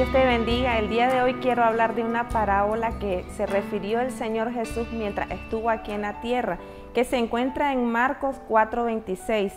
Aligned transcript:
Dios 0.00 0.12
te 0.12 0.24
bendiga. 0.24 0.78
El 0.78 0.88
día 0.88 1.10
de 1.10 1.20
hoy 1.20 1.34
quiero 1.34 1.62
hablar 1.62 1.94
de 1.94 2.02
una 2.02 2.30
parábola 2.30 2.98
que 2.98 3.26
se 3.36 3.44
refirió 3.44 4.00
el 4.00 4.10
Señor 4.10 4.50
Jesús 4.50 4.88
mientras 4.92 5.30
estuvo 5.30 5.68
aquí 5.68 5.92
en 5.92 6.00
la 6.00 6.22
tierra, 6.22 6.58
que 6.94 7.04
se 7.04 7.18
encuentra 7.18 7.74
en 7.74 7.84
Marcos 7.84 8.40
4:26. 8.48 9.52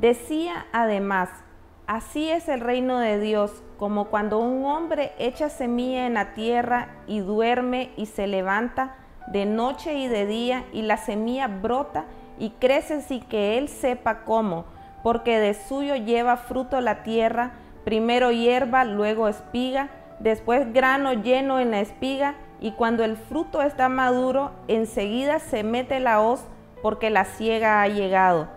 Decía 0.00 0.66
además, 0.72 1.28
así 1.88 2.30
es 2.30 2.48
el 2.48 2.60
reino 2.60 3.00
de 3.00 3.18
Dios, 3.18 3.64
como 3.76 4.04
cuando 4.10 4.38
un 4.38 4.64
hombre 4.64 5.10
echa 5.18 5.48
semilla 5.48 6.06
en 6.06 6.14
la 6.14 6.34
tierra 6.34 6.90
y 7.08 7.18
duerme 7.18 7.90
y 7.96 8.06
se 8.06 8.28
levanta 8.28 8.94
de 9.26 9.44
noche 9.44 9.94
y 9.94 10.06
de 10.06 10.24
día 10.24 10.64
y 10.72 10.82
la 10.82 10.98
semilla 10.98 11.48
brota 11.48 12.04
y 12.38 12.50
crece 12.50 13.00
sin 13.00 13.22
que 13.22 13.58
él 13.58 13.68
sepa 13.68 14.20
cómo, 14.20 14.66
porque 15.02 15.40
de 15.40 15.52
suyo 15.52 15.96
lleva 15.96 16.36
fruto 16.36 16.80
la 16.80 17.02
tierra, 17.02 17.54
primero 17.84 18.32
hierba, 18.32 18.84
luego 18.84 19.28
espiga, 19.28 19.88
después 20.18 20.72
grano 20.72 21.12
lleno 21.12 21.60
en 21.60 21.70
la 21.70 21.80
espiga, 21.80 22.34
y 22.60 22.72
cuando 22.72 23.04
el 23.04 23.16
fruto 23.16 23.62
está 23.62 23.88
maduro, 23.88 24.50
enseguida 24.68 25.38
se 25.38 25.62
mete 25.62 26.00
la 26.00 26.20
hoz, 26.20 26.44
porque 26.82 27.10
la 27.10 27.24
ciega 27.24 27.82
ha 27.82 27.88
llegado. 27.88 28.48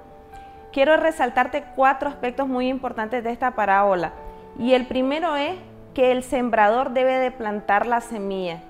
Quiero 0.72 0.98
resaltarte 0.98 1.64
cuatro 1.76 2.10
aspectos 2.10 2.48
muy 2.48 2.68
importantes 2.68 3.24
de 3.24 3.32
esta 3.32 3.52
parábola. 3.52 4.14
Y 4.60 4.74
el 4.74 4.86
primero 4.86 5.36
es 5.36 5.56
que 5.94 6.12
el 6.12 6.24
sembrador 6.24 6.92
debe 6.92 7.18
de 7.18 7.32
plantar 7.32 7.88
la 7.88 8.02
semilla 8.02 8.62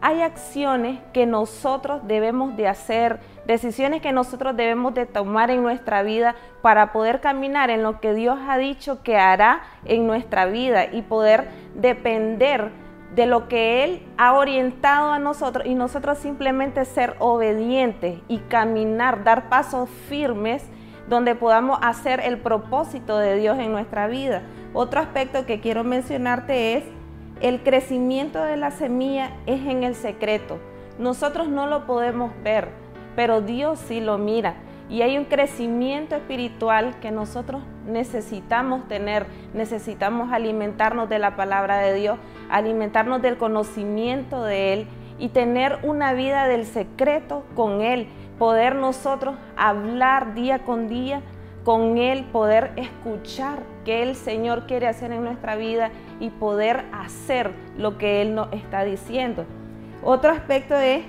hay 0.00 0.22
acciones 0.22 1.00
que 1.12 1.26
nosotros 1.26 2.02
debemos 2.06 2.56
de 2.56 2.68
hacer, 2.68 3.20
decisiones 3.46 4.00
que 4.00 4.12
nosotros 4.12 4.56
debemos 4.56 4.94
de 4.94 5.06
tomar 5.06 5.50
en 5.50 5.62
nuestra 5.62 6.02
vida 6.02 6.36
para 6.62 6.92
poder 6.92 7.20
caminar 7.20 7.70
en 7.70 7.82
lo 7.82 8.00
que 8.00 8.14
Dios 8.14 8.38
ha 8.48 8.58
dicho 8.58 9.02
que 9.02 9.16
hará 9.16 9.62
en 9.84 10.06
nuestra 10.06 10.46
vida 10.46 10.86
y 10.92 11.02
poder 11.02 11.48
depender 11.74 12.70
de 13.14 13.26
lo 13.26 13.48
que 13.48 13.84
Él 13.84 14.06
ha 14.18 14.34
orientado 14.34 15.12
a 15.12 15.18
nosotros 15.18 15.66
y 15.66 15.74
nosotros 15.74 16.18
simplemente 16.18 16.84
ser 16.84 17.16
obedientes 17.18 18.20
y 18.28 18.38
caminar, 18.38 19.24
dar 19.24 19.48
pasos 19.48 19.88
firmes 20.08 20.64
donde 21.08 21.34
podamos 21.34 21.78
hacer 21.82 22.20
el 22.20 22.38
propósito 22.38 23.18
de 23.18 23.36
Dios 23.36 23.58
en 23.58 23.72
nuestra 23.72 24.06
vida. 24.06 24.42
Otro 24.74 25.00
aspecto 25.00 25.46
que 25.46 25.60
quiero 25.60 25.82
mencionarte 25.82 26.74
es 26.74 26.84
el 27.40 27.62
crecimiento 27.62 28.42
de 28.42 28.56
la 28.56 28.70
semilla 28.70 29.30
es 29.46 29.60
en 29.66 29.84
el 29.84 29.94
secreto. 29.94 30.58
Nosotros 30.98 31.48
no 31.48 31.66
lo 31.66 31.86
podemos 31.86 32.32
ver, 32.42 32.68
pero 33.14 33.40
Dios 33.40 33.78
sí 33.78 34.00
lo 34.00 34.18
mira. 34.18 34.56
Y 34.90 35.02
hay 35.02 35.18
un 35.18 35.26
crecimiento 35.26 36.16
espiritual 36.16 36.98
que 37.00 37.10
nosotros 37.10 37.62
necesitamos 37.86 38.88
tener, 38.88 39.26
necesitamos 39.54 40.32
alimentarnos 40.32 41.08
de 41.08 41.18
la 41.18 41.36
palabra 41.36 41.78
de 41.78 41.94
Dios, 41.94 42.18
alimentarnos 42.48 43.20
del 43.22 43.36
conocimiento 43.36 44.42
de 44.42 44.72
Él 44.72 44.86
y 45.18 45.28
tener 45.28 45.78
una 45.82 46.14
vida 46.14 46.48
del 46.48 46.64
secreto 46.64 47.44
con 47.54 47.82
Él, 47.82 48.08
poder 48.38 48.76
nosotros 48.76 49.36
hablar 49.56 50.34
día 50.34 50.60
con 50.60 50.88
día 50.88 51.22
con 51.68 51.98
Él, 51.98 52.24
poder 52.24 52.72
escuchar 52.76 53.58
qué 53.84 54.02
el 54.02 54.16
Señor 54.16 54.66
quiere 54.66 54.86
hacer 54.86 55.12
en 55.12 55.22
nuestra 55.22 55.54
vida 55.54 55.90
y 56.18 56.30
poder 56.30 56.86
hacer 56.94 57.52
lo 57.76 57.98
que 57.98 58.22
Él 58.22 58.34
nos 58.34 58.50
está 58.54 58.84
diciendo. 58.84 59.44
Otro 60.02 60.30
aspecto 60.30 60.74
es 60.76 61.04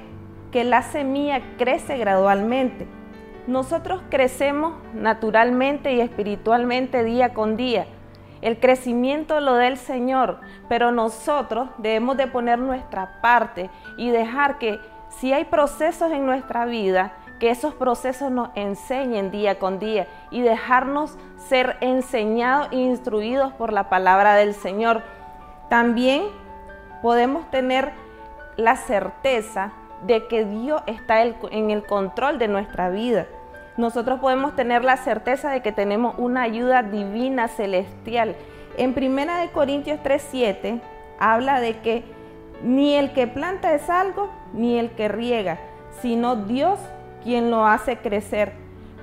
que 0.52 0.66
la 0.66 0.82
semilla 0.82 1.42
crece 1.58 1.98
gradualmente. 1.98 2.88
Nosotros 3.48 4.02
crecemos 4.10 4.74
naturalmente 4.94 5.94
y 5.94 6.02
espiritualmente 6.02 7.06
día 7.06 7.34
con 7.34 7.56
día. 7.56 7.86
El 8.42 8.60
crecimiento 8.60 9.40
lo 9.40 9.54
da 9.54 9.66
el 9.66 9.78
Señor, 9.78 10.42
pero 10.68 10.92
nosotros 10.92 11.70
debemos 11.78 12.18
de 12.18 12.28
poner 12.28 12.60
nuestra 12.60 13.22
parte 13.22 13.70
y 13.96 14.10
dejar 14.10 14.58
que 14.58 14.78
si 15.08 15.32
hay 15.32 15.46
procesos 15.46 16.12
en 16.12 16.26
nuestra 16.26 16.66
vida, 16.66 17.14
que 17.40 17.50
esos 17.50 17.74
procesos 17.74 18.32
nos 18.32 18.50
enseñen 18.56 19.32
día 19.32 19.60
con 19.60 19.80
día 19.80 20.08
y 20.30 20.42
dejarnos 20.42 21.18
ser 21.38 21.78
enseñados 21.82 22.68
e 22.72 22.76
instruidos 22.76 23.54
por 23.54 23.74
la 23.74 23.90
palabra 23.90 24.36
del 24.36 24.54
Señor. 24.54 25.02
También 25.70 26.24
podemos 27.02 27.50
tener 27.50 27.92
la 28.58 28.76
certeza 28.76 29.72
de 30.06 30.28
que 30.28 30.46
Dios 30.46 30.82
está 30.86 31.24
en 31.24 31.72
el 31.72 31.86
control 31.86 32.40
de 32.40 32.48
nuestra 32.48 32.90
vida. 32.90 33.26
Nosotros 33.78 34.20
podemos 34.20 34.56
tener 34.56 34.84
la 34.84 34.98
certeza 34.98 35.52
de 35.52 35.62
que 35.62 35.72
tenemos 35.72 36.16
una 36.18 36.42
ayuda 36.42 36.84
divina 36.84 37.48
celestial. 37.48 38.36
En 38.78 38.94
1 38.94 39.52
Corintios 39.54 40.00
3:7 40.04 40.82
habla 41.18 41.62
de 41.62 41.80
que 41.80 42.04
ni 42.62 42.96
el 42.96 43.14
que 43.14 43.28
planta 43.28 43.74
es 43.74 43.90
algo, 43.90 44.30
ni 44.54 44.78
el 44.78 44.92
que 44.92 45.08
riega, 45.08 45.60
sino 46.02 46.36
Dios 46.36 46.80
quien 47.24 47.52
lo 47.52 47.66
hace 47.66 47.98
crecer, 47.98 48.54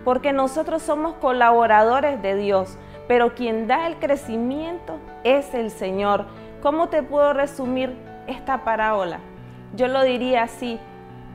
porque 0.05 0.33
nosotros 0.33 0.83
somos 0.83 1.15
colaboradores 1.15 2.21
de 2.23 2.37
Dios, 2.37 2.79
pero 3.09 3.35
quien 3.35 3.67
da 3.67 3.87
el 3.87 3.97
crecimiento 3.97 4.99
es 5.25 5.55
el 5.55 5.71
Señor. 5.71 6.27
¿Cómo 6.63 6.89
te 6.89 7.03
puedo 7.03 7.33
resumir 7.33 7.97
esta 8.27 8.65
parábola? 8.65 9.21
Yo 9.75 9.89
lo 9.89 10.03
diría 10.03 10.45
así, 10.45 10.79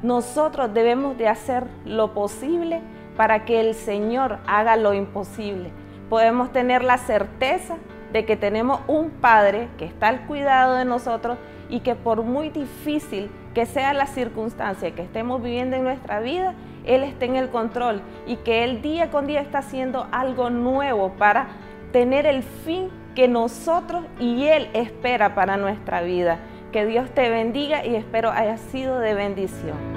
nosotros 0.04 0.74
debemos 0.74 1.18
de 1.18 1.28
hacer 1.28 1.68
lo 1.86 2.14
posible 2.14 2.82
para 3.16 3.46
que 3.46 3.60
el 3.60 3.76
Señor 3.76 4.40
haga 4.48 4.76
lo 4.78 4.94
imposible. 4.94 5.72
Podemos 6.10 6.52
tener 6.52 6.84
la 6.84 6.98
certeza 6.98 7.76
de 8.12 8.26
que 8.26 8.36
tenemos 8.36 8.82
un 8.88 9.10
Padre 9.10 9.70
que 9.78 9.86
está 9.86 10.08
al 10.08 10.26
cuidado 10.28 10.76
de 10.76 10.86
nosotros 10.86 11.38
y 11.70 11.82
que 11.82 11.96
por 11.96 12.24
muy 12.24 12.50
difícil 12.50 13.32
que 13.54 13.66
sea 13.66 13.94
la 13.94 14.08
circunstancia 14.08 14.92
que 14.92 15.02
estemos 15.02 15.42
viviendo 15.42 15.76
en 15.76 15.84
nuestra 15.84 16.20
vida, 16.20 16.54
Él 16.86 17.04
está 17.04 17.26
en 17.26 17.36
el 17.36 17.50
control 17.50 18.02
y 18.26 18.38
que 18.38 18.64
Él 18.64 18.82
día 18.82 19.12
con 19.12 19.28
día 19.28 19.42
está 19.42 19.60
haciendo 19.60 20.08
algo 20.12 20.50
nuevo 20.50 21.14
para 21.18 21.48
tener 21.92 22.26
el 22.26 22.44
fin 22.44 22.90
que 23.16 23.28
nosotros 23.28 24.06
y 24.20 24.46
Él 24.46 24.70
espera 24.74 25.36
para 25.36 25.58
nuestra 25.58 26.02
vida. 26.02 26.40
Que 26.72 26.86
Dios 26.86 27.10
te 27.14 27.30
bendiga 27.30 27.86
y 27.86 27.96
espero 27.96 28.32
haya 28.32 28.58
sido 28.58 29.00
de 29.00 29.14
bendición. 29.14 29.91